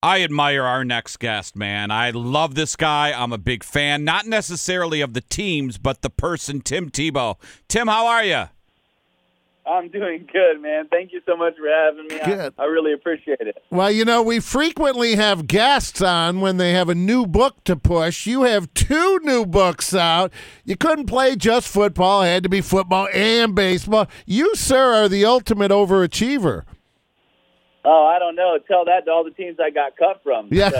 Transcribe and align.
I 0.00 0.22
admire 0.22 0.62
our 0.62 0.84
next 0.84 1.16
guest, 1.16 1.56
man. 1.56 1.90
I 1.90 2.10
love 2.10 2.54
this 2.54 2.76
guy. 2.76 3.10
I'm 3.10 3.32
a 3.32 3.38
big 3.38 3.64
fan, 3.64 4.04
not 4.04 4.26
necessarily 4.26 5.00
of 5.00 5.12
the 5.12 5.20
teams, 5.20 5.76
but 5.76 6.02
the 6.02 6.10
person, 6.10 6.60
Tim 6.60 6.88
Tebow. 6.88 7.36
Tim, 7.66 7.88
how 7.88 8.06
are 8.06 8.22
you? 8.22 8.44
I'm 9.66 9.88
doing 9.88 10.28
good, 10.32 10.62
man. 10.62 10.86
Thank 10.88 11.12
you 11.12 11.20
so 11.26 11.36
much 11.36 11.54
for 11.56 11.68
having 11.68 12.06
me. 12.06 12.18
Good. 12.24 12.54
I, 12.56 12.62
I 12.62 12.66
really 12.66 12.92
appreciate 12.92 13.40
it. 13.40 13.60
Well, 13.70 13.90
you 13.90 14.04
know, 14.04 14.22
we 14.22 14.38
frequently 14.38 15.16
have 15.16 15.48
guests 15.48 16.00
on 16.00 16.40
when 16.40 16.58
they 16.58 16.72
have 16.72 16.88
a 16.88 16.94
new 16.94 17.26
book 17.26 17.64
to 17.64 17.74
push. 17.74 18.24
You 18.24 18.44
have 18.44 18.72
two 18.74 19.18
new 19.24 19.44
books 19.44 19.92
out. 19.94 20.32
You 20.64 20.76
couldn't 20.76 21.06
play 21.06 21.34
just 21.34 21.66
football, 21.66 22.22
it 22.22 22.28
had 22.28 22.42
to 22.44 22.48
be 22.48 22.60
football 22.60 23.08
and 23.12 23.52
baseball. 23.52 24.06
You, 24.26 24.54
sir, 24.54 24.94
are 24.94 25.08
the 25.08 25.24
ultimate 25.24 25.72
overachiever. 25.72 26.62
Oh, 27.84 28.06
I 28.06 28.18
don't 28.18 28.34
know. 28.34 28.58
Tell 28.66 28.84
that 28.86 29.04
to 29.06 29.10
all 29.10 29.24
the 29.24 29.30
teams 29.30 29.58
I 29.60 29.70
got 29.70 29.96
cut 29.96 30.20
from. 30.22 30.48
Yeah. 30.50 30.70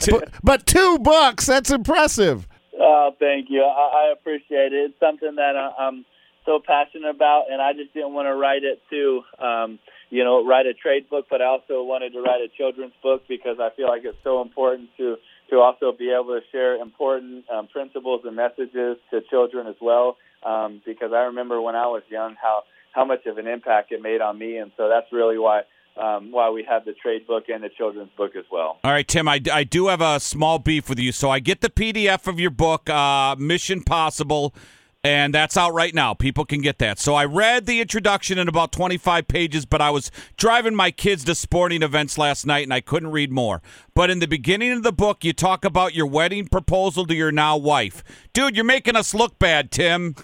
So, 0.00 0.18
but, 0.20 0.30
but 0.42 0.66
two 0.66 0.98
books, 0.98 1.46
that's 1.46 1.70
impressive. 1.70 2.46
oh, 2.78 3.14
thank 3.18 3.46
you. 3.50 3.62
I, 3.62 4.08
I 4.08 4.12
appreciate 4.12 4.72
it. 4.72 4.90
It's 4.90 5.00
something 5.00 5.36
that 5.36 5.56
I, 5.56 5.72
I'm 5.78 6.04
so 6.44 6.60
passionate 6.64 7.10
about, 7.10 7.44
and 7.50 7.60
I 7.60 7.72
just 7.72 7.92
didn't 7.94 8.14
want 8.14 8.26
to 8.26 8.34
write 8.34 8.62
it 8.64 8.80
to, 8.90 9.22
um, 9.44 9.78
you 10.10 10.24
know, 10.24 10.44
write 10.44 10.66
a 10.66 10.74
trade 10.74 11.08
book, 11.10 11.26
but 11.30 11.42
I 11.42 11.46
also 11.46 11.82
wanted 11.82 12.12
to 12.14 12.20
write 12.20 12.40
a 12.40 12.48
children's 12.56 12.94
book 13.02 13.22
because 13.28 13.58
I 13.60 13.68
feel 13.76 13.86
like 13.86 14.02
it's 14.04 14.18
so 14.24 14.42
important 14.42 14.90
to 14.96 15.16
to 15.50 15.56
also 15.60 15.92
be 15.96 16.10
able 16.10 16.38
to 16.38 16.40
share 16.52 16.76
important 16.76 17.44
um, 17.50 17.68
principles 17.68 18.20
and 18.24 18.36
messages 18.36 18.98
to 19.10 19.20
children 19.30 19.66
as 19.66 19.76
well. 19.80 20.18
Um, 20.44 20.82
because 20.84 21.12
I 21.12 21.22
remember 21.22 21.60
when 21.60 21.74
I 21.74 21.86
was 21.86 22.02
young 22.10 22.36
how 22.40 22.64
how 22.98 23.04
much 23.04 23.26
of 23.26 23.38
an 23.38 23.46
impact 23.46 23.92
it 23.92 24.02
made 24.02 24.20
on 24.20 24.36
me, 24.36 24.56
and 24.56 24.72
so 24.76 24.88
that's 24.88 25.06
really 25.12 25.38
why 25.38 25.62
um, 25.96 26.32
why 26.32 26.50
we 26.50 26.64
have 26.68 26.84
the 26.84 26.92
trade 26.92 27.26
book 27.26 27.44
and 27.48 27.62
the 27.62 27.68
children's 27.68 28.10
book 28.16 28.32
as 28.36 28.44
well. 28.52 28.78
All 28.84 28.90
right, 28.92 29.06
Tim, 29.06 29.26
I, 29.26 29.40
I 29.52 29.64
do 29.64 29.88
have 29.88 30.00
a 30.00 30.20
small 30.20 30.58
beef 30.60 30.88
with 30.88 30.98
you. 30.98 31.10
So 31.10 31.28
I 31.28 31.40
get 31.40 31.60
the 31.60 31.70
PDF 31.70 32.28
of 32.28 32.38
your 32.38 32.50
book, 32.50 32.88
uh, 32.88 33.34
Mission 33.36 33.82
Possible, 33.82 34.54
and 35.02 35.34
that's 35.34 35.56
out 35.56 35.74
right 35.74 35.94
now. 35.94 36.14
People 36.14 36.44
can 36.44 36.60
get 36.60 36.78
that. 36.78 36.98
So 36.98 37.14
I 37.14 37.24
read 37.24 37.66
the 37.66 37.80
introduction 37.80 38.38
in 38.38 38.46
about 38.46 38.72
25 38.72 39.26
pages, 39.26 39.64
but 39.64 39.80
I 39.80 39.90
was 39.90 40.10
driving 40.36 40.74
my 40.74 40.90
kids 40.90 41.24
to 41.24 41.34
sporting 41.34 41.82
events 41.82 42.18
last 42.18 42.46
night 42.46 42.64
and 42.64 42.74
I 42.74 42.80
couldn't 42.80 43.10
read 43.10 43.32
more. 43.32 43.62
But 43.98 44.10
in 44.10 44.20
the 44.20 44.28
beginning 44.28 44.70
of 44.70 44.84
the 44.84 44.92
book, 44.92 45.24
you 45.24 45.32
talk 45.32 45.64
about 45.64 45.92
your 45.92 46.06
wedding 46.06 46.46
proposal 46.46 47.04
to 47.06 47.16
your 47.16 47.32
now 47.32 47.56
wife. 47.56 48.04
Dude, 48.32 48.54
you're 48.54 48.64
making 48.64 48.94
us 48.94 49.12
look 49.12 49.40
bad, 49.40 49.72
Tim. 49.72 50.14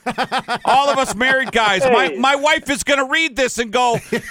All 0.64 0.88
of 0.90 0.96
us 0.96 1.16
married 1.16 1.50
guys. 1.50 1.82
My, 1.82 2.06
Hey. 2.10 2.16
my 2.16 2.36
wife 2.36 2.70
is 2.70 2.84
going 2.84 3.00
to 3.00 3.10
read 3.10 3.34
this 3.34 3.58
and 3.58 3.72
go, 3.72 3.98
dude, 4.10 4.22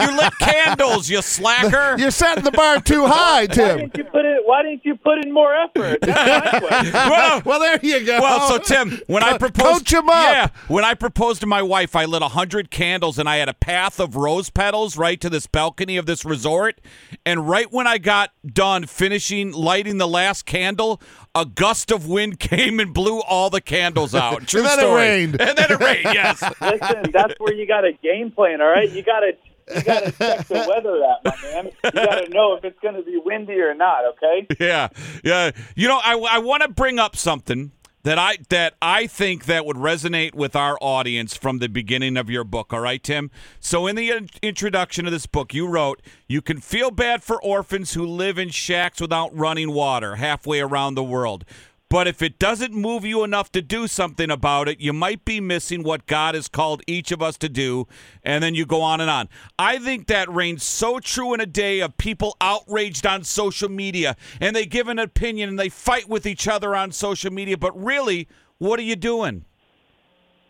you 0.00 0.16
lit 0.16 0.32
candles, 0.40 1.08
you 1.08 1.22
slacker. 1.22 1.94
You're 2.00 2.10
setting 2.10 2.42
the 2.42 2.50
bar 2.50 2.80
too 2.80 3.06
high, 3.06 3.42
Why 3.42 3.46
Tim. 3.46 3.78
didn't 3.78 3.96
you 3.98 4.02
put 4.04 4.24
it? 4.24 4.40
Why 4.44 4.62
didn't 4.64 4.84
you 4.84 4.96
put 4.96 5.24
in 5.24 5.30
more 5.32 5.54
effort? 5.54 6.00
That's 6.00 6.52
my 6.52 6.58
question. 6.68 6.92
Well, 6.94 7.42
Well, 7.44 7.60
there 7.60 7.78
you 7.80 8.04
go. 8.04 8.18
Well, 8.20 8.48
so 8.48 8.58
Tim, 8.58 9.00
when 9.06 9.22
I 9.22 9.32
Co- 9.32 9.38
proposed, 9.38 9.86
coach 9.86 9.94
'em 9.94 10.08
up. 10.08 10.14
yeah, 10.32 10.48
when 10.66 10.84
I 10.84 10.94
proposed 10.94 11.40
to 11.42 11.46
my 11.46 11.62
wife, 11.62 11.94
I 11.94 12.04
lit 12.06 12.22
a 12.22 12.28
hundred 12.28 12.72
candles 12.72 13.16
and 13.16 13.28
I 13.28 13.36
had 13.36 13.48
a 13.48 13.54
path 13.54 14.00
of 14.00 14.16
rose 14.16 14.50
petals 14.50 14.96
right 14.96 15.20
to 15.20 15.30
this 15.30 15.46
balcony 15.46 15.96
of 15.98 16.06
this 16.06 16.24
resort. 16.24 16.80
And 17.24 17.48
right 17.48 17.70
when 17.72 17.86
I 17.86 17.98
got 17.98 18.30
done 18.44 18.86
finishing 18.88 19.52
lighting 19.52 19.98
the 19.98 20.08
last 20.08 20.46
candle, 20.46 21.00
a 21.34 21.44
gust 21.46 21.90
of 21.90 22.08
wind 22.08 22.38
came 22.40 22.80
and 22.80 22.92
blew 22.92 23.20
all 23.20 23.50
the 23.50 23.60
candles 23.60 24.14
out. 24.14 24.46
True 24.46 24.60
And 24.60 24.68
then 24.68 24.80
it 24.80 24.94
rained. 24.94 25.40
And 25.40 25.58
then 25.58 25.72
it 25.72 25.80
rained. 25.80 26.04
Yes. 26.04 26.42
Listen, 26.60 27.10
that's 27.12 27.34
where 27.38 27.54
you 27.54 27.66
got 27.66 27.84
a 27.84 27.92
game 27.92 28.30
plan. 28.30 28.60
All 28.60 28.68
right, 28.68 28.90
you 28.90 29.02
got 29.02 29.20
to 29.20 29.32
you 29.74 29.82
got 29.82 30.04
to 30.04 30.12
check 30.12 30.46
the 30.46 30.64
weather, 30.66 30.98
that 30.98 31.18
my 31.24 31.50
man. 31.50 31.70
You 31.84 31.90
got 31.90 32.24
to 32.24 32.30
know 32.30 32.54
if 32.54 32.64
it's 32.64 32.78
going 32.80 32.94
to 32.94 33.02
be 33.02 33.20
windy 33.22 33.60
or 33.60 33.74
not. 33.74 34.04
Okay. 34.06 34.46
yeah, 34.58 34.88
yeah. 35.22 35.50
You 35.76 35.88
know, 35.88 36.00
I, 36.02 36.16
I 36.18 36.38
want 36.38 36.62
to 36.62 36.68
bring 36.68 36.98
up 36.98 37.16
something 37.16 37.72
that 38.04 38.18
I 38.18 38.38
that 38.48 38.74
I 38.80 39.06
think 39.06 39.46
that 39.46 39.66
would 39.66 39.76
resonate 39.76 40.34
with 40.34 40.54
our 40.54 40.78
audience 40.80 41.36
from 41.36 41.58
the 41.58 41.68
beginning 41.68 42.16
of 42.16 42.30
your 42.30 42.44
book. 42.44 42.72
All 42.72 42.80
right, 42.80 43.02
Tim. 43.02 43.30
So 43.60 43.86
in 43.86 43.96
the 43.96 44.10
in- 44.10 44.28
introduction 44.42 45.06
of 45.06 45.12
this 45.12 45.26
book, 45.26 45.52
you 45.52 45.66
wrote, 45.66 46.00
"You 46.28 46.40
can 46.40 46.60
feel 46.60 46.90
bad 46.90 47.22
for 47.22 47.42
orphans 47.42 47.94
who 47.94 48.06
live 48.06 48.38
in 48.38 48.50
shacks 48.50 49.00
without 49.00 49.36
running 49.36 49.72
water 49.72 50.16
halfway 50.16 50.60
around 50.60 50.94
the 50.94 51.04
world." 51.04 51.44
But 51.90 52.06
if 52.06 52.20
it 52.20 52.38
doesn't 52.38 52.74
move 52.74 53.04
you 53.04 53.24
enough 53.24 53.50
to 53.52 53.62
do 53.62 53.86
something 53.86 54.30
about 54.30 54.68
it, 54.68 54.78
you 54.78 54.92
might 54.92 55.24
be 55.24 55.40
missing 55.40 55.82
what 55.82 56.06
God 56.06 56.34
has 56.34 56.46
called 56.46 56.82
each 56.86 57.10
of 57.12 57.22
us 57.22 57.38
to 57.38 57.48
do. 57.48 57.86
And 58.22 58.44
then 58.44 58.54
you 58.54 58.66
go 58.66 58.82
on 58.82 59.00
and 59.00 59.08
on. 59.08 59.28
I 59.58 59.78
think 59.78 60.06
that 60.08 60.30
reigns 60.30 60.62
so 60.62 60.98
true 60.98 61.32
in 61.32 61.40
a 61.40 61.46
day 61.46 61.80
of 61.80 61.96
people 61.96 62.36
outraged 62.40 63.06
on 63.06 63.24
social 63.24 63.70
media 63.70 64.16
and 64.40 64.54
they 64.54 64.66
give 64.66 64.88
an 64.88 64.98
opinion 64.98 65.48
and 65.48 65.58
they 65.58 65.70
fight 65.70 66.08
with 66.08 66.26
each 66.26 66.46
other 66.46 66.76
on 66.76 66.92
social 66.92 67.32
media. 67.32 67.56
But 67.56 67.78
really, 67.82 68.28
what 68.58 68.78
are 68.78 68.84
you 68.84 68.96
doing? 68.96 69.44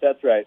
That's 0.03 0.23
right. 0.25 0.47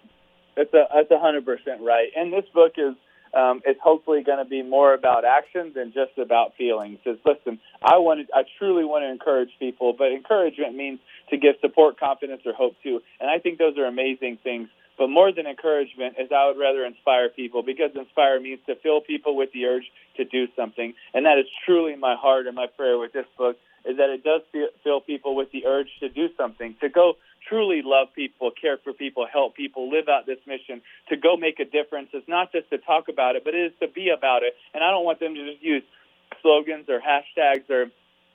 That's 0.57 0.73
a 0.73 0.83
that's 0.93 1.11
a 1.11 1.19
hundred 1.19 1.45
percent 1.45 1.81
right. 1.81 2.09
And 2.15 2.33
this 2.33 2.45
book 2.53 2.73
is 2.77 2.95
um, 3.33 3.61
it's 3.65 3.79
hopefully 3.81 4.23
going 4.23 4.39
to 4.39 4.49
be 4.49 4.61
more 4.61 4.93
about 4.93 5.23
action 5.25 5.71
than 5.73 5.93
just 5.93 6.17
about 6.17 6.55
feelings. 6.57 6.99
Because 7.03 7.19
listen, 7.25 7.59
I 7.81 7.97
wanted 7.97 8.29
I 8.33 8.43
truly 8.57 8.83
want 8.83 9.03
to 9.03 9.11
encourage 9.11 9.51
people, 9.59 9.93
but 9.97 10.11
encouragement 10.11 10.75
means 10.75 10.99
to 11.29 11.37
give 11.37 11.55
support, 11.61 11.99
confidence, 11.99 12.41
or 12.45 12.53
hope 12.53 12.75
too. 12.83 13.01
And 13.19 13.29
I 13.29 13.39
think 13.39 13.57
those 13.57 13.77
are 13.77 13.85
amazing 13.85 14.37
things. 14.43 14.69
But 14.97 15.07
more 15.07 15.31
than 15.31 15.47
encouragement 15.47 16.15
is 16.19 16.29
I 16.31 16.47
would 16.47 16.59
rather 16.59 16.85
inspire 16.85 17.29
people 17.29 17.63
because 17.63 17.91
inspire 17.95 18.39
means 18.39 18.59
to 18.67 18.75
fill 18.75 19.01
people 19.01 19.35
with 19.35 19.51
the 19.53 19.65
urge 19.65 19.85
to 20.17 20.25
do 20.25 20.47
something. 20.55 20.93
And 21.13 21.25
that 21.25 21.37
is 21.37 21.45
truly 21.65 21.95
my 21.95 22.15
heart 22.15 22.47
and 22.47 22.55
my 22.55 22.67
prayer 22.67 22.97
with 22.97 23.13
this 23.13 23.25
book 23.37 23.57
is 23.85 23.97
that 23.97 24.09
it 24.09 24.23
does 24.23 24.41
fill 24.83 25.01
people 25.01 25.35
with 25.35 25.51
the 25.51 25.65
urge 25.65 25.89
to 25.99 26.09
do 26.09 26.29
something, 26.37 26.75
to 26.81 26.89
go 26.89 27.13
truly 27.47 27.81
love 27.83 28.09
people, 28.15 28.51
care 28.51 28.77
for 28.77 28.93
people, 28.93 29.25
help 29.31 29.55
people, 29.55 29.89
live 29.89 30.07
out 30.07 30.27
this 30.27 30.37
mission, 30.45 30.81
to 31.09 31.17
go 31.17 31.35
make 31.35 31.59
a 31.59 31.65
difference. 31.65 32.09
It's 32.13 32.27
not 32.27 32.51
just 32.51 32.69
to 32.69 32.77
talk 32.77 33.07
about 33.09 33.35
it, 33.35 33.43
but 33.43 33.55
it 33.55 33.71
is 33.71 33.73
to 33.79 33.87
be 33.87 34.09
about 34.09 34.43
it. 34.43 34.53
And 34.73 34.83
I 34.83 34.91
don't 34.91 35.03
want 35.03 35.19
them 35.19 35.33
to 35.33 35.51
just 35.51 35.63
use 35.63 35.83
slogans 36.41 36.87
or 36.89 36.99
hashtags 37.01 37.69
or 37.69 37.87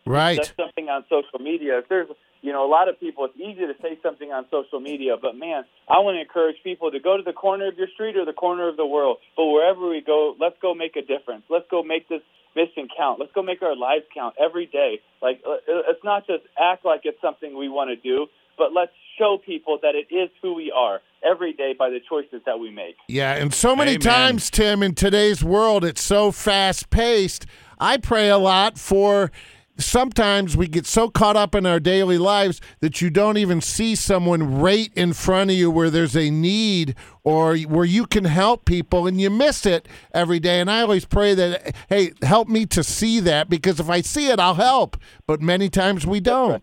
right. 0.04 0.52
something 0.58 0.88
on 0.88 1.04
social 1.08 1.38
media. 1.38 1.78
If 1.78 1.88
there's 1.88 2.08
you 2.42 2.52
know, 2.52 2.64
a 2.66 2.70
lot 2.70 2.88
of 2.88 2.98
people, 3.00 3.24
it's 3.24 3.36
easy 3.36 3.66
to 3.66 3.74
say 3.82 3.98
something 4.02 4.30
on 4.30 4.46
social 4.50 4.80
media, 4.80 5.16
but 5.20 5.36
man, 5.36 5.64
I 5.88 5.98
want 5.98 6.16
to 6.16 6.20
encourage 6.20 6.56
people 6.62 6.90
to 6.90 7.00
go 7.00 7.16
to 7.16 7.22
the 7.22 7.32
corner 7.32 7.68
of 7.68 7.76
your 7.76 7.88
street 7.94 8.16
or 8.16 8.24
the 8.24 8.32
corner 8.32 8.68
of 8.68 8.76
the 8.76 8.86
world. 8.86 9.18
But 9.36 9.46
wherever 9.46 9.88
we 9.88 10.00
go, 10.00 10.34
let's 10.38 10.56
go 10.60 10.74
make 10.74 10.96
a 10.96 11.02
difference. 11.02 11.44
Let's 11.50 11.66
go 11.70 11.82
make 11.82 12.08
this 12.08 12.22
mission 12.54 12.88
count. 12.96 13.20
Let's 13.20 13.32
go 13.32 13.42
make 13.42 13.62
our 13.62 13.76
lives 13.76 14.04
count 14.14 14.34
every 14.42 14.66
day. 14.66 15.00
Like, 15.20 15.42
uh, 15.46 15.56
it's 15.66 16.04
not 16.04 16.26
just 16.26 16.44
act 16.58 16.84
like 16.84 17.02
it's 17.04 17.20
something 17.20 17.56
we 17.56 17.68
want 17.68 17.90
to 17.90 17.96
do, 17.96 18.26
but 18.56 18.72
let's 18.72 18.92
show 19.18 19.38
people 19.44 19.78
that 19.82 19.94
it 19.94 20.12
is 20.14 20.30
who 20.40 20.54
we 20.54 20.72
are 20.74 21.00
every 21.22 21.52
day 21.52 21.74
by 21.78 21.90
the 21.90 22.00
choices 22.08 22.40
that 22.46 22.58
we 22.58 22.70
make. 22.70 22.96
Yeah, 23.08 23.34
and 23.34 23.52
so 23.52 23.76
many 23.76 23.92
Amen. 23.92 24.00
times, 24.00 24.50
Tim, 24.50 24.82
in 24.82 24.94
today's 24.94 25.44
world, 25.44 25.84
it's 25.84 26.02
so 26.02 26.32
fast 26.32 26.90
paced. 26.90 27.46
I 27.78 27.98
pray 27.98 28.28
a 28.30 28.38
lot 28.38 28.78
for. 28.78 29.30
Sometimes 29.78 30.56
we 30.56 30.68
get 30.68 30.86
so 30.86 31.10
caught 31.10 31.36
up 31.36 31.54
in 31.54 31.66
our 31.66 31.78
daily 31.78 32.16
lives 32.16 32.60
that 32.80 33.02
you 33.02 33.10
don't 33.10 33.36
even 33.36 33.60
see 33.60 33.94
someone 33.94 34.58
right 34.60 34.90
in 34.94 35.12
front 35.12 35.50
of 35.50 35.56
you 35.56 35.70
where 35.70 35.90
there's 35.90 36.16
a 36.16 36.30
need 36.30 36.94
or 37.24 37.56
where 37.58 37.84
you 37.84 38.06
can 38.06 38.24
help 38.24 38.64
people 38.64 39.06
and 39.06 39.20
you 39.20 39.28
miss 39.28 39.66
it 39.66 39.86
every 40.14 40.40
day. 40.40 40.60
And 40.60 40.70
I 40.70 40.80
always 40.80 41.04
pray 41.04 41.34
that, 41.34 41.74
hey, 41.88 42.12
help 42.22 42.48
me 42.48 42.64
to 42.66 42.82
see 42.82 43.20
that 43.20 43.50
because 43.50 43.78
if 43.78 43.90
I 43.90 44.00
see 44.00 44.28
it, 44.28 44.40
I'll 44.40 44.54
help. 44.54 44.96
But 45.26 45.42
many 45.42 45.68
times 45.68 46.06
we 46.06 46.20
don't. 46.20 46.62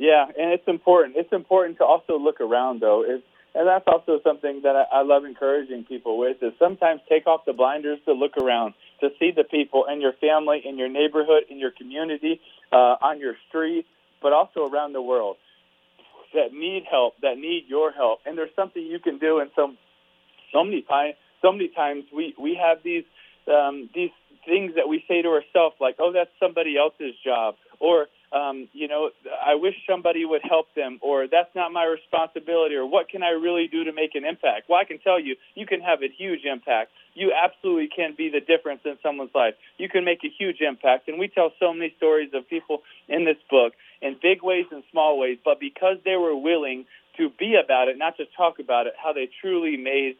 Yeah, 0.00 0.24
and 0.24 0.50
it's 0.50 0.66
important. 0.66 1.16
It's 1.16 1.32
important 1.32 1.76
to 1.76 1.84
also 1.84 2.18
look 2.18 2.40
around, 2.40 2.80
though. 2.80 3.04
It's, 3.06 3.22
and 3.54 3.68
that's 3.68 3.84
also 3.86 4.18
something 4.24 4.62
that 4.64 4.74
I, 4.74 5.00
I 5.00 5.02
love 5.02 5.26
encouraging 5.26 5.84
people 5.84 6.18
with 6.18 6.38
is 6.42 6.52
sometimes 6.58 7.02
take 7.06 7.26
off 7.26 7.42
the 7.44 7.52
blinders 7.52 7.98
to 8.06 8.12
look 8.14 8.38
around, 8.38 8.72
to 9.00 9.10
see 9.18 9.30
the 9.34 9.44
people 9.44 9.86
in 9.90 10.00
your 10.00 10.12
family, 10.14 10.62
in 10.64 10.78
your 10.78 10.88
neighborhood, 10.88 11.44
in 11.48 11.58
your 11.58 11.70
community, 11.70 12.40
uh, 12.72 12.96
on 13.00 13.18
your 13.20 13.34
street, 13.48 13.86
but 14.22 14.32
also 14.32 14.68
around 14.68 14.92
the 14.92 15.02
world 15.02 15.36
that 16.34 16.52
need 16.52 16.84
help, 16.90 17.14
that 17.22 17.36
need 17.36 17.64
your 17.68 17.90
help. 17.92 18.20
And 18.26 18.36
there's 18.38 18.54
something 18.54 18.82
you 18.82 18.98
can 18.98 19.18
do. 19.18 19.38
And 19.38 19.50
so, 19.56 19.74
so 20.52 20.64
many 20.64 20.82
times, 20.82 21.14
so 21.42 21.52
many 21.52 21.68
times 21.68 22.04
we 22.14 22.34
we 22.38 22.54
have 22.54 22.78
these 22.82 23.04
um, 23.48 23.88
these 23.94 24.10
things 24.46 24.72
that 24.76 24.88
we 24.88 25.04
say 25.08 25.22
to 25.22 25.28
ourselves, 25.28 25.76
like, 25.80 25.96
"Oh, 25.98 26.12
that's 26.12 26.30
somebody 26.38 26.76
else's 26.76 27.14
job," 27.24 27.56
or 27.78 28.06
um, 28.32 28.68
you 28.72 28.86
know, 28.86 29.10
I 29.44 29.56
wish 29.56 29.74
somebody 29.88 30.24
would 30.24 30.42
help 30.42 30.66
them, 30.74 30.98
or 31.02 31.26
that's 31.26 31.52
not 31.54 31.72
my 31.72 31.84
responsibility, 31.84 32.76
or 32.76 32.86
what 32.86 33.08
can 33.08 33.22
I 33.22 33.30
really 33.30 33.66
do 33.66 33.84
to 33.84 33.92
make 33.92 34.14
an 34.14 34.24
impact? 34.24 34.68
Well, 34.68 34.78
I 34.78 34.84
can 34.84 34.98
tell 34.98 35.18
you, 35.18 35.36
you 35.54 35.66
can 35.66 35.80
have 35.80 36.02
a 36.02 36.08
huge 36.08 36.44
impact. 36.44 36.92
You 37.14 37.32
absolutely 37.32 37.88
can 37.94 38.14
be 38.16 38.30
the 38.30 38.40
difference 38.40 38.82
in 38.84 38.96
someone's 39.02 39.34
life. 39.34 39.54
You 39.78 39.88
can 39.88 40.04
make 40.04 40.20
a 40.24 40.28
huge 40.28 40.60
impact. 40.60 41.08
And 41.08 41.18
we 41.18 41.26
tell 41.26 41.52
so 41.58 41.72
many 41.72 41.92
stories 41.96 42.30
of 42.32 42.48
people 42.48 42.82
in 43.08 43.24
this 43.24 43.38
book 43.50 43.72
in 44.00 44.16
big 44.22 44.42
ways 44.42 44.66
and 44.70 44.84
small 44.90 45.18
ways, 45.18 45.38
but 45.44 45.58
because 45.58 45.96
they 46.04 46.16
were 46.16 46.36
willing 46.36 46.86
to 47.16 47.30
be 47.38 47.58
about 47.62 47.88
it, 47.88 47.98
not 47.98 48.16
just 48.16 48.30
talk 48.36 48.58
about 48.60 48.86
it, 48.86 48.94
how 49.02 49.12
they 49.12 49.28
truly 49.40 49.76
made 49.76 50.16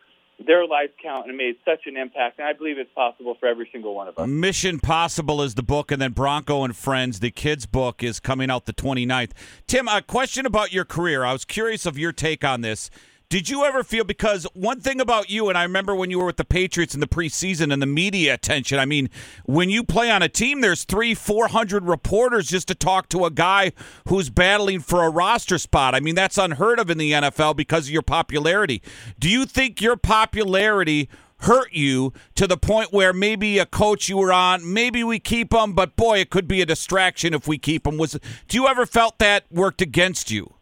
their 0.47 0.67
lives 0.67 0.93
count 1.03 1.29
and 1.29 1.37
made 1.37 1.57
such 1.65 1.87
an 1.87 1.97
impact. 1.97 2.39
And 2.39 2.49
I 2.49 2.53
believe 2.53 2.79
it's 2.79 2.93
possible 2.95 3.37
for 3.39 3.47
every 3.47 3.69
single 3.73 3.95
one 3.95 4.09
of 4.09 4.19
us. 4.19 4.29
Mission 4.29 4.81
Possible 4.81 5.43
is 5.43 5.55
the 5.55 5.63
book, 5.63 5.91
and 5.91 6.01
then 6.01 6.13
Bronco 6.13 6.65
and 6.65 6.75
Friends, 6.75 7.21
the 7.21 7.31
kids' 7.31 7.67
book, 7.67 8.03
is 8.03 8.21
coming 8.21 8.51
out 8.51 8.67
the 8.67 8.73
29th. 8.73 9.33
Tim, 9.67 9.89
a 9.89 10.03
question 10.03 10.47
about 10.47 10.73
your 10.73 10.85
career. 10.85 11.25
I 11.25 11.33
was 11.33 11.45
curious 11.45 11.87
of 11.87 11.99
your 11.99 12.13
take 12.13 12.45
on 12.45 12.63
this. 12.63 12.91
Did 13.31 13.49
you 13.49 13.65
ever 13.65 13.85
feel 13.85 14.03
because 14.03 14.45
one 14.55 14.81
thing 14.81 15.01
about 15.01 15.31
you, 15.31 15.49
and 15.49 15.57
I 15.57 15.63
remember 15.63 15.95
when 15.95 16.11
you 16.11 16.19
were 16.19 16.27
with 16.27 16.37
the 16.37 16.45
Patriots 16.45 16.95
in 16.95 17.01
the 17.01 17.07
preseason 17.07 17.73
and 17.73 17.81
the 17.81 17.87
media 17.87 18.35
attention. 18.35 18.81
I 18.81 18.87
mean, 18.87 19.09
when 19.45 19.71
you 19.71 19.85
play 19.85 20.11
on 20.11 20.21
a 20.21 20.29
team, 20.29 20.63
there's 20.63 20.83
three, 20.83 21.15
four 21.15 21.47
hundred 21.47 21.85
reporters 21.85 22.49
just 22.49 22.67
to 22.69 22.75
talk 22.75 23.09
to 23.11 23.25
a 23.25 23.31
guy 23.31 23.71
who's 24.09 24.31
battling 24.31 24.81
for 24.81 25.05
a 25.05 25.11
roster 25.11 25.59
spot. 25.59 25.95
I 25.95 26.01
mean, 26.01 26.17
that's 26.17 26.39
unheard 26.39 26.81
of 26.81 26.91
in 26.91 26.99
the 26.99 27.13
NFL 27.13 27.55
because 27.55 27.87
of 27.87 27.93
your 27.93 28.03
popularity. 28.03 28.83
Do 29.21 29.29
you 29.29 29.47
think 29.47 29.81
your 29.81 29.97
popularity 29.97 31.09
hurt 31.43 31.73
you 31.73 32.13
to 32.35 32.49
the 32.49 32.57
point 32.57 32.93
where 32.93 33.13
maybe 33.13 33.59
a 33.59 33.67
coach 33.67 34.09
you 34.09 34.17
were 34.17 34.33
on, 34.33 34.75
maybe 34.75 35.05
we 35.05 35.21
keep 35.21 35.55
him, 35.55 35.73
but 35.73 35.95
boy, 35.95 36.19
it 36.19 36.31
could 36.31 36.49
be 36.49 36.63
a 36.63 36.67
distraction 36.67 37.33
if 37.33 37.47
we 37.47 37.59
keep 37.59 37.87
him? 37.87 37.97
Was 37.97 38.19
do 38.49 38.57
you 38.57 38.67
ever 38.67 38.87
felt 38.87 39.21
that 39.21 39.45
worked 39.53 39.81
against 39.81 40.33
you? 40.33 40.57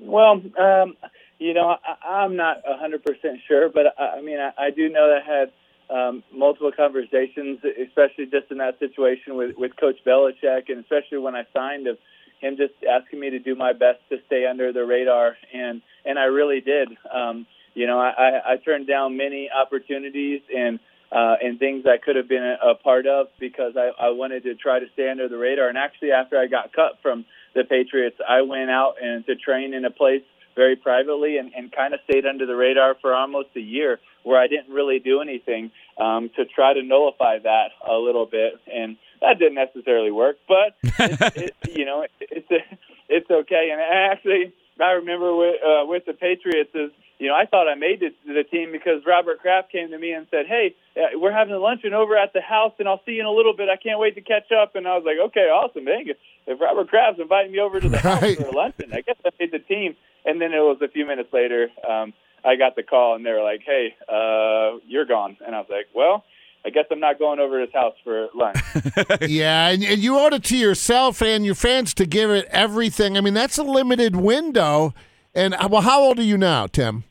Well, 0.00 0.42
um, 0.58 0.96
you 1.38 1.54
know, 1.54 1.76
I, 1.84 2.08
I'm 2.08 2.36
not 2.36 2.58
a 2.66 2.74
100% 2.82 3.02
sure, 3.46 3.68
but 3.68 3.94
I, 3.98 4.18
I 4.18 4.22
mean, 4.22 4.38
I, 4.38 4.52
I 4.58 4.70
do 4.70 4.88
know 4.88 5.08
that 5.08 5.22
I 5.22 5.38
had 5.38 5.52
um, 5.90 6.22
multiple 6.32 6.72
conversations, 6.74 7.58
especially 7.88 8.26
just 8.26 8.50
in 8.50 8.58
that 8.58 8.78
situation 8.78 9.36
with, 9.36 9.56
with 9.56 9.72
Coach 9.76 9.96
Belichick, 10.06 10.68
and 10.68 10.80
especially 10.80 11.18
when 11.18 11.34
I 11.34 11.44
signed 11.52 11.86
of 11.86 11.98
him 12.40 12.56
just 12.56 12.72
asking 12.88 13.20
me 13.20 13.30
to 13.30 13.38
do 13.38 13.54
my 13.54 13.72
best 13.72 13.98
to 14.10 14.16
stay 14.26 14.46
under 14.46 14.72
the 14.72 14.84
radar, 14.84 15.36
and 15.52 15.82
and 16.04 16.18
I 16.18 16.24
really 16.24 16.60
did. 16.60 16.88
Um, 17.12 17.46
you 17.74 17.86
know, 17.86 17.98
I, 18.00 18.10
I, 18.10 18.52
I 18.52 18.56
turned 18.56 18.86
down 18.86 19.16
many 19.16 19.50
opportunities 19.50 20.40
and 20.56 20.78
uh, 21.12 21.34
and 21.42 21.58
things 21.58 21.84
I 21.86 21.98
could 21.98 22.16
have 22.16 22.28
been 22.28 22.42
a, 22.42 22.70
a 22.70 22.74
part 22.76 23.06
of 23.06 23.26
because 23.38 23.74
I, 23.76 23.90
I 24.00 24.10
wanted 24.10 24.44
to 24.44 24.54
try 24.54 24.78
to 24.78 24.86
stay 24.94 25.10
under 25.10 25.28
the 25.28 25.36
radar. 25.36 25.68
And 25.68 25.76
actually, 25.76 26.12
after 26.12 26.38
I 26.38 26.46
got 26.46 26.72
cut 26.72 26.98
from 27.02 27.24
the 27.54 27.64
Patriots, 27.64 28.16
I 28.26 28.42
went 28.42 28.70
out 28.70 28.94
and 29.02 29.24
to 29.26 29.34
train 29.36 29.74
in 29.74 29.84
a 29.84 29.90
place 29.90 30.22
very 30.56 30.76
privately 30.76 31.38
and, 31.38 31.52
and 31.54 31.72
kind 31.72 31.94
of 31.94 32.00
stayed 32.08 32.26
under 32.26 32.46
the 32.46 32.56
radar 32.56 32.96
for 33.00 33.14
almost 33.14 33.48
a 33.56 33.60
year 33.60 33.98
where 34.22 34.40
I 34.40 34.46
didn't 34.46 34.72
really 34.72 34.98
do 34.98 35.20
anything 35.20 35.70
um, 35.98 36.30
to 36.36 36.44
try 36.44 36.74
to 36.74 36.82
nullify 36.82 37.38
that 37.38 37.68
a 37.88 37.94
little 37.94 38.26
bit. 38.26 38.54
And 38.72 38.96
that 39.20 39.38
didn't 39.38 39.54
necessarily 39.54 40.10
work, 40.10 40.36
but 40.48 40.76
it, 40.82 41.36
it, 41.36 41.76
you 41.76 41.84
know, 41.84 42.02
it, 42.02 42.10
it's 42.20 42.64
it's 43.08 43.30
okay. 43.30 43.70
And 43.72 43.80
actually, 43.80 44.52
I 44.80 44.92
remember 44.92 45.34
with 45.34 45.56
uh, 45.62 45.86
with 45.86 46.04
the 46.06 46.14
Patriots 46.14 46.70
is 46.74 46.90
you 47.20 47.28
know 47.28 47.34
I 47.34 47.44
thought 47.46 47.68
I 47.68 47.74
made 47.76 48.02
it 48.02 48.14
to 48.26 48.32
the 48.34 48.42
team 48.42 48.72
because 48.72 49.02
Robert 49.06 49.40
Kraft 49.40 49.70
came 49.70 49.90
to 49.90 49.98
me 49.98 50.12
and 50.12 50.26
said, 50.30 50.46
"Hey, 50.46 50.74
uh, 50.96 51.18
we're 51.18 51.32
having 51.32 51.54
a 51.54 51.58
luncheon 51.58 51.94
over 51.94 52.16
at 52.16 52.32
the 52.32 52.40
house, 52.40 52.72
and 52.78 52.88
I'll 52.88 53.00
see 53.06 53.12
you 53.12 53.20
in 53.20 53.26
a 53.26 53.32
little 53.32 53.54
bit. 53.54 53.68
I 53.68 53.76
can't 53.76 54.00
wait 54.00 54.14
to 54.16 54.20
catch 54.22 54.50
up." 54.50 54.74
And 54.74 54.88
I 54.88 54.96
was 54.96 55.04
like, 55.06 55.18
"Okay, 55.28 55.46
awesome, 55.52 55.84
man. 55.84 56.04
If 56.46 56.60
Robert 56.60 56.88
Kraft's 56.88 57.20
inviting 57.20 57.52
me 57.52 57.60
over 57.60 57.78
to 57.78 57.88
the 57.88 57.98
Right. 58.04 58.36
house 58.38 58.48
for 58.48 58.52
luncheon, 58.52 58.90
I 58.92 59.02
guess 59.02 59.16
I 59.24 59.30
made 59.38 59.52
the 59.52 59.60
team." 59.60 59.94
And 60.24 60.40
then 60.40 60.52
it 60.52 60.58
was 60.60 60.78
a 60.82 60.88
few 60.88 61.06
minutes 61.06 61.32
later, 61.32 61.68
um, 61.88 62.12
I 62.44 62.56
got 62.56 62.74
the 62.76 62.82
call, 62.82 63.14
and 63.14 63.24
they 63.24 63.32
were 63.32 63.42
like, 63.42 63.60
"Hey, 63.64 63.94
uh, 64.08 64.78
you're 64.88 65.04
gone," 65.06 65.36
and 65.46 65.54
I 65.54 65.58
was 65.60 65.68
like, 65.70 65.86
"Well." 65.94 66.24
I 66.62 66.68
guess 66.68 66.84
I'm 66.90 67.00
not 67.00 67.18
going 67.18 67.40
over 67.40 67.58
to 67.58 67.64
his 67.64 67.72
house 67.72 67.94
for 68.04 68.28
lunch. 68.34 68.58
yeah, 69.22 69.70
and, 69.70 69.82
and 69.82 69.98
you 70.02 70.18
owed 70.18 70.34
it 70.34 70.44
to 70.44 70.58
yourself 70.58 71.22
and 71.22 71.42
your 71.42 71.54
fans 71.54 71.94
to 71.94 72.04
give 72.04 72.30
it 72.30 72.44
everything. 72.50 73.16
I 73.16 73.22
mean, 73.22 73.32
that's 73.32 73.56
a 73.56 73.62
limited 73.62 74.14
window. 74.14 74.92
And 75.34 75.54
uh, 75.54 75.68
well, 75.70 75.80
how 75.80 76.02
old 76.02 76.18
are 76.18 76.22
you 76.22 76.36
now, 76.36 76.66
Tim? 76.66 77.04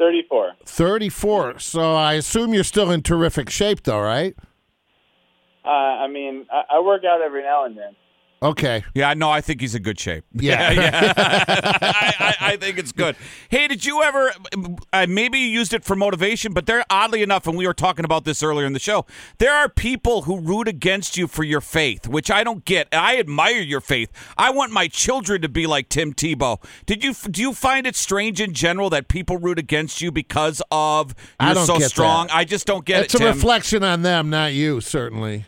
34. 0.00 0.52
34. 0.64 1.58
So 1.58 1.94
I 1.94 2.14
assume 2.14 2.54
you're 2.54 2.64
still 2.64 2.90
in 2.90 3.02
terrific 3.02 3.50
shape, 3.50 3.82
though, 3.82 4.00
right? 4.00 4.34
Uh, 5.62 5.68
I 5.68 6.08
mean, 6.08 6.46
I, 6.50 6.76
I 6.76 6.80
work 6.80 7.02
out 7.04 7.20
every 7.20 7.42
now 7.42 7.66
and 7.66 7.76
then. 7.76 7.94
Okay. 8.42 8.82
Yeah, 8.94 9.12
no, 9.12 9.28
I 9.30 9.42
think 9.42 9.60
he's 9.60 9.74
in 9.74 9.82
good 9.82 10.00
shape. 10.00 10.24
Yeah. 10.32 10.70
yeah. 10.70 11.12
I, 11.16 12.14
I, 12.18 12.52
I 12.52 12.56
think 12.56 12.78
it's 12.78 12.90
good. 12.90 13.14
Hey, 13.50 13.68
did 13.68 13.84
you 13.84 14.02
ever? 14.02 14.32
Uh, 14.94 15.06
maybe 15.06 15.38
you 15.38 15.46
used 15.48 15.74
it 15.74 15.84
for 15.84 15.94
motivation, 15.94 16.54
but 16.54 16.64
there, 16.64 16.82
oddly 16.88 17.22
enough, 17.22 17.46
and 17.46 17.54
we 17.54 17.66
were 17.66 17.74
talking 17.74 18.06
about 18.06 18.24
this 18.24 18.42
earlier 18.42 18.64
in 18.66 18.72
the 18.72 18.78
show, 18.78 19.04
there 19.38 19.54
are 19.54 19.68
people 19.68 20.22
who 20.22 20.40
root 20.40 20.68
against 20.68 21.18
you 21.18 21.26
for 21.26 21.44
your 21.44 21.60
faith, 21.60 22.08
which 22.08 22.30
I 22.30 22.42
don't 22.42 22.64
get. 22.64 22.88
I 22.92 23.18
admire 23.18 23.60
your 23.60 23.82
faith. 23.82 24.10
I 24.38 24.50
want 24.50 24.72
my 24.72 24.88
children 24.88 25.42
to 25.42 25.48
be 25.50 25.66
like 25.66 25.90
Tim 25.90 26.14
Tebow. 26.14 26.64
Did 26.86 27.04
you? 27.04 27.12
Do 27.12 27.42
you 27.42 27.52
find 27.52 27.86
it 27.86 27.94
strange 27.94 28.40
in 28.40 28.54
general 28.54 28.88
that 28.88 29.08
people 29.08 29.36
root 29.36 29.58
against 29.58 30.00
you 30.00 30.10
because 30.10 30.62
of 30.70 31.14
you're 31.42 31.54
so 31.56 31.78
strong? 31.80 32.28
that. 32.28 32.36
I 32.36 32.44
just 32.44 32.66
don't 32.66 32.86
get 32.86 33.04
It's 33.04 33.14
it. 33.14 33.20
a 33.20 33.24
Tim. 33.24 33.34
reflection 33.34 33.84
on 33.84 34.00
them, 34.00 34.30
not 34.30 34.54
you, 34.54 34.80
certainly. 34.80 35.44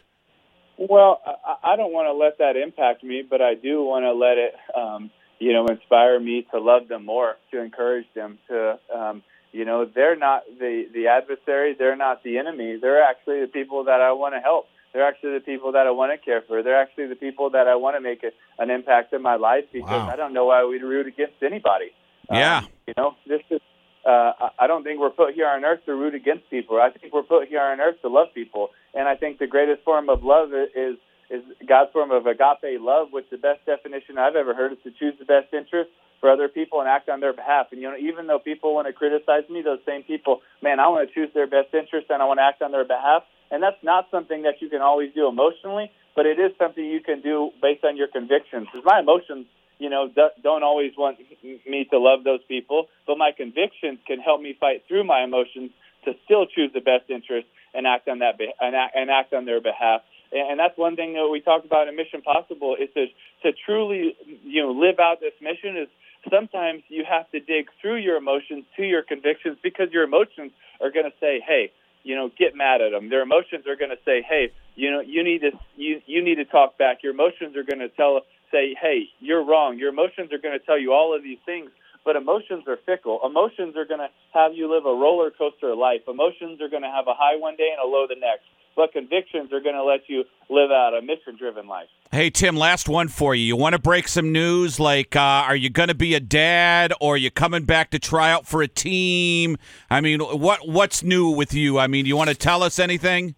Well, 0.89 1.21
I, 1.47 1.73
I 1.73 1.77
don't 1.77 1.93
want 1.93 2.07
to 2.09 2.13
let 2.13 2.39
that 2.39 2.57
impact 2.57 3.05
me, 3.05 3.23
but 3.29 3.41
I 3.41 3.55
do 3.55 3.83
want 3.85 4.05
to 4.05 4.13
let 4.13 4.39
it, 4.39 4.55
um, 4.77 5.11
you 5.39 5.53
know, 5.53 5.67
inspire 5.67 6.19
me 6.19 6.47
to 6.53 6.59
love 6.59 6.89
them 6.89 7.05
more, 7.05 7.37
to 7.53 7.61
encourage 7.61 8.07
them 8.15 8.39
to, 8.49 8.79
um, 8.95 9.23
you 9.53 9.65
know, 9.65 9.85
they're 9.85 10.17
not 10.17 10.43
the 10.59 10.87
the 10.93 11.09
adversary, 11.09 11.75
they're 11.79 11.97
not 11.97 12.23
the 12.25 12.39
enemy. 12.39 12.79
They're 12.81 13.03
actually 13.03 13.41
the 13.43 13.47
people 13.49 13.85
that 13.85 14.01
I 14.01 14.13
want 14.13 14.35
to 14.35 14.41
help. 14.41 14.67
They're 14.93 15.07
actually 15.07 15.35
the 15.35 15.45
people 15.45 15.73
that 15.73 15.87
I 15.87 15.91
want 15.91 16.13
to 16.13 16.19
care 16.23 16.43
for. 16.47 16.63
They're 16.63 16.81
actually 16.81 17.07
the 17.07 17.17
people 17.17 17.51
that 17.51 17.69
I 17.69 17.77
want 17.77 17.97
to 17.97 18.01
make 18.01 18.23
a, 18.25 18.31
an 18.63 18.71
impact 18.71 19.13
in 19.13 19.23
my 19.23 19.37
life 19.37 19.65
because 19.73 19.89
Wow. 19.89 20.11
I 20.13 20.17
don't 20.17 20.33
know 20.33 20.47
why 20.47 20.65
we'd 20.65 20.83
root 20.83 21.07
against 21.07 21.43
anybody. 21.43 21.93
Yeah. 22.31 22.59
Um, 22.59 22.69
you 22.87 22.95
know, 22.97 23.15
this 23.27 23.41
is. 23.51 23.61
Uh, 24.05 24.51
I- 24.59 24.67
don't 24.67 24.83
think 24.83 24.99
we're 25.01 25.11
put 25.11 25.35
here 25.35 25.47
on 25.49 25.65
earth 25.65 25.85
to 25.87 25.95
root 25.95 26.15
against 26.15 26.51
people. 26.51 26.81
I 26.81 26.91
think 26.91 27.13
we're 27.13 27.23
put 27.23 27.49
here 27.49 27.61
on 27.61 27.81
earth 27.81 28.01
to 28.03 28.09
love 28.09 28.29
people, 28.35 28.71
and 28.95 29.07
I 29.07 29.15
think 29.17 29.39
the 29.39 29.47
greatest 29.47 29.83
form 29.85 30.09
of 30.09 30.25
love 30.25 30.53
is 30.53 30.97
is 31.31 31.43
God's 31.67 31.91
form 31.93 32.11
of 32.11 32.27
agape 32.27 32.79
love, 32.81 33.09
which 33.11 33.25
the 33.31 33.39
best 33.39 33.65
definition 33.65 34.19
I've 34.19 34.37
ever 34.37 34.55
heard 34.55 34.73
is 34.73 34.79
to 34.85 34.91
choose 34.91 35.15
the 35.19 35.25
best 35.25 35.55
interest 35.55 35.91
for 36.21 36.31
other 36.31 36.49
people 36.49 36.81
and 36.81 36.89
act 36.89 37.09
on 37.09 37.21
their 37.21 37.33
behalf. 37.33 37.69
And 37.73 37.81
you 37.81 37.91
know, 37.91 37.97
even 37.97 38.27
though 38.27 38.39
people 38.39 38.75
want 38.75 38.87
to 38.87 38.93
criticize 38.93 39.49
me, 39.49 39.63
those 39.63 39.81
same 39.87 40.03
people, 40.03 40.41
man, 40.63 40.79
I 40.79 40.89
want 40.89 41.09
to 41.09 41.15
choose 41.15 41.31
their 41.35 41.47
best 41.47 41.73
interest 41.73 42.09
and 42.11 42.21
I 42.23 42.27
want 42.27 42.39
to 42.39 42.45
act 42.45 42.61
on 42.63 42.71
their 42.71 42.85
behalf. 42.85 43.25
And 43.51 43.63
that's 43.63 43.83
not 43.83 44.09
something 44.11 44.43
that 44.43 44.61
you 44.61 44.69
can 44.69 44.81
always 44.81 45.13
do 45.15 45.27
emotionally, 45.27 45.91
but 46.15 46.27
it 46.27 46.39
is 46.39 46.53
something 46.59 46.85
you 46.85 47.01
can 47.01 47.21
do 47.23 47.51
based 47.61 47.85
on 47.85 47.97
your 47.97 48.09
convictions. 48.09 48.69
Because 48.71 48.85
my 48.85 49.01
emotions, 49.01 49.47
you 49.83 49.91
know, 49.91 50.07
do- 50.07 50.37
don't 50.43 50.63
always 50.63 50.93
want 50.97 51.19
me 51.43 51.85
to 51.91 51.99
love 51.99 52.23
those 52.23 52.43
people, 52.47 52.87
but 53.05 53.19
my 53.19 53.33
convictions 53.37 53.99
can 54.07 54.21
help 54.21 54.41
me 54.41 54.57
fight 54.59 54.85
through 54.87 55.03
my 55.03 55.25
emotions 55.25 55.73
to 56.05 56.13
still 56.25 56.47
choose 56.47 56.71
the 56.73 56.81
best 56.81 57.11
interest 57.11 57.49
and 57.75 57.85
act 57.87 58.07
on 58.09 58.21
that 58.21 58.39
and, 58.61 59.11
act, 59.11 59.35
on 59.35 59.45
their 59.45 59.61
behalf. 59.61 60.03
And 60.31 60.51
and 60.51 60.61
that's 60.61 60.79
one 60.79 60.95
thing 60.95 61.15
that 61.15 61.29
we 61.29 61.41
talk 61.41 61.65
about 61.65 61.89
in 61.89 61.97
Mission 61.97 62.23
Possible 62.23 62.77
is 62.79 62.89
to 62.95 63.07
to 63.43 63.53
truly 63.67 64.17
you 64.45 64.63
know 64.63 64.71
live 64.71 65.01
out 65.01 65.19
this 65.21 65.35
mission 65.41 65.77
is 65.77 65.89
sometimes 66.31 66.83
you 66.89 67.05
have 67.05 67.29
to 67.33 67.41
dig 67.41 67.67
through 67.81 67.97
your 67.97 68.17
emotions 68.17 68.65
to 68.77 68.85
your 68.85 69.03
convictions 69.03 69.59
because 69.63 69.89
your 69.91 70.05
emotions 70.05 70.53
are 70.81 70.91
going 70.91 71.07
to 71.11 71.17
say, 71.19 71.43
"Hey, 71.45 71.73
you 72.05 72.15
know, 72.15 72.31
get 72.39 72.55
mad 72.55 72.81
at 72.81 72.93
them." 72.93 73.09
Their 73.09 73.23
emotions 73.23 73.67
are 73.67 73.77
going 73.77 73.91
to 73.91 74.03
say, 74.05 74.23
"Hey, 74.23 74.53
you 74.77 74.91
know, 74.93 75.01
you 75.01 75.25
need 75.25 75.41
to 75.43 75.51
you 75.77 76.01
you 76.07 76.23
need 76.23 76.37
to 76.37 76.45
talk 76.45 76.79
back." 76.79 77.03
Your 77.03 77.13
emotions 77.13 77.57
are 77.57 77.65
going 77.65 77.81
to 77.81 77.89
tell 77.91 78.23
say, 78.53 78.77
"Hey, 78.81 79.09
you're 79.19 79.45
wrong." 79.45 79.79
Your 79.79 79.89
emotions 79.89 80.33
are 80.33 80.39
going 80.39 80.57
to 80.59 80.65
tell 80.65 80.79
you 80.79 80.93
all 80.93 81.17
of 81.17 81.25
these 81.25 81.39
things, 81.45 81.71
but 82.05 82.15
emotions 82.15 82.65
are 82.69 82.79
fickle. 82.87 83.19
Emotions 83.25 83.77
are 83.77 83.85
going 83.85 84.01
to 84.01 84.11
have 84.33 84.55
you 84.55 84.73
live 84.73 84.87
a 84.87 84.95
roller 84.95 85.31
coaster 85.31 85.75
life. 85.75 86.03
Emotions 86.07 86.61
are 86.61 86.69
going 86.69 86.83
to 86.83 86.91
have 86.91 87.07
a 87.09 87.15
high 87.15 87.37
one 87.37 87.57
day 87.57 87.71
and 87.73 87.81
a 87.83 87.91
low 87.91 88.07
the 88.07 88.15
next. 88.15 88.45
But 88.75 88.93
convictions 88.93 89.53
are 89.53 89.61
going 89.61 89.75
to 89.75 89.85
let 89.85 90.09
you 90.09 90.25
live 90.49 90.71
out 90.71 90.95
a 90.95 91.03
mission-driven 91.03 91.67
life. 91.69 91.89
Hey 92.11 92.31
Tim, 92.31 92.57
last 92.57 92.89
one 92.89 93.09
for 93.09 93.35
you. 93.35 93.45
You 93.45 93.55
want 93.55 93.75
to 93.75 93.79
break 93.79 94.09
some 94.09 94.33
news? 94.33 94.81
Like, 94.81 95.15
uh, 95.15 95.21
are 95.21 95.57
you 95.57 95.69
going 95.69 95.89
to 95.89 95.95
be 95.95 96.15
a 96.15 96.21
dad, 96.21 96.95
or 96.99 97.15
are 97.15 97.19
you 97.19 97.31
coming 97.31 97.65
back 97.65 97.91
to 97.91 97.99
try 97.99 98.31
out 98.31 98.47
for 98.47 98.63
a 98.63 98.69
team? 98.69 99.59
I 99.91 100.01
mean, 100.01 100.21
what 100.21 100.67
what's 100.67 101.03
new 101.03 101.31
with 101.31 101.53
you? 101.53 101.79
I 101.79 101.87
mean, 101.87 102.07
you 102.07 102.17
want 102.17 102.31
to 102.31 102.35
tell 102.35 102.63
us 102.63 102.79
anything? 102.79 103.35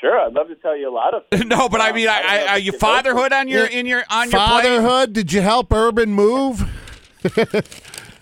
Sure, 0.00 0.18
I'd 0.18 0.32
love 0.32 0.48
to 0.48 0.54
tell 0.56 0.76
you 0.76 0.88
a 0.90 0.94
lot 0.94 1.14
of. 1.14 1.22
Things. 1.30 1.44
no, 1.46 1.68
but 1.68 1.80
I 1.80 1.90
Um, 1.90 1.94
mean, 1.96 2.08
I, 2.08 2.20
don't 2.22 2.30
I, 2.30 2.46
are 2.52 2.58
you 2.58 2.64
you 2.66 2.72
know. 2.72 2.78
fatherhood 2.78 3.32
on 3.32 3.48
your 3.48 3.64
Yeah. 3.68 3.78
in 3.78 3.86
your 3.86 4.04
on 4.10 4.30
your 4.30 4.40
plate? 4.40 4.62
Fatherhood, 4.64 5.12
did 5.12 5.32
you 5.32 5.40
help 5.42 5.72
Urban 5.72 6.12
move? 6.12 6.64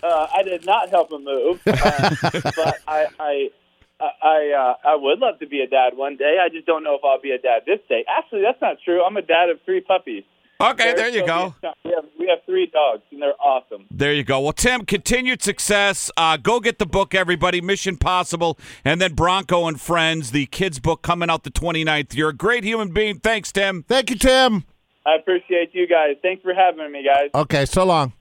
Uh, 0.03 0.27
I 0.35 0.43
did 0.43 0.65
not 0.65 0.89
help 0.89 1.13
him 1.13 1.23
move, 1.23 1.61
uh, 1.65 2.15
but 2.33 2.77
I, 2.85 3.07
I, 3.17 3.49
I, 4.01 4.51
uh, 4.83 4.89
I 4.89 4.95
would 4.97 5.19
love 5.19 5.39
to 5.39 5.47
be 5.47 5.61
a 5.61 5.67
dad 5.67 5.95
one 5.95 6.17
day. 6.17 6.39
I 6.43 6.49
just 6.49 6.65
don't 6.65 6.83
know 6.83 6.95
if 6.95 7.01
I'll 7.05 7.21
be 7.21 7.31
a 7.31 7.37
dad 7.37 7.61
this 7.65 7.79
day. 7.87 8.03
Actually, 8.09 8.41
that's 8.41 8.59
not 8.61 8.75
true. 8.83 9.01
I'm 9.01 9.15
a 9.15 9.21
dad 9.21 9.49
of 9.49 9.61
three 9.63 9.79
puppies. 9.79 10.25
Okay, 10.59 10.83
They're 10.91 10.95
there 10.95 11.07
you 11.09 11.19
so 11.21 11.25
go. 11.25 11.55
good. 11.61 11.71
We 11.85 11.91
have 11.91 12.03
we 12.23 12.29
have 12.29 12.39
three 12.45 12.67
dogs, 12.67 13.03
and 13.11 13.21
they're 13.21 13.39
awesome. 13.41 13.85
There 13.91 14.13
you 14.13 14.23
go. 14.23 14.39
Well, 14.39 14.53
Tim, 14.53 14.85
continued 14.85 15.41
success. 15.41 16.09
Uh, 16.15 16.37
go 16.37 16.59
get 16.59 16.79
the 16.79 16.85
book, 16.85 17.13
everybody. 17.13 17.61
Mission 17.61 17.97
Possible, 17.97 18.57
and 18.85 19.01
then 19.01 19.13
Bronco 19.13 19.67
and 19.67 19.79
Friends, 19.79 20.31
the 20.31 20.45
kids' 20.47 20.79
book 20.79 21.01
coming 21.01 21.29
out 21.29 21.43
the 21.43 21.51
29th. 21.51 22.15
You're 22.15 22.29
a 22.29 22.35
great 22.35 22.63
human 22.63 22.93
being. 22.93 23.19
Thanks, 23.19 23.51
Tim. 23.51 23.83
Thank 23.83 24.09
you, 24.09 24.15
Tim. 24.17 24.65
I 25.05 25.15
appreciate 25.15 25.71
you 25.73 25.87
guys. 25.87 26.15
Thanks 26.21 26.41
for 26.41 26.53
having 26.53 26.91
me, 26.91 27.03
guys. 27.05 27.29
Okay, 27.35 27.65
so 27.65 27.85
long. 27.85 28.11